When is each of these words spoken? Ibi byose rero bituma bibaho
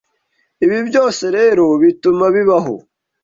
Ibi 0.65 0.77
byose 0.89 1.23
rero 1.37 1.65
bituma 1.81 2.25
bibaho 2.35 2.75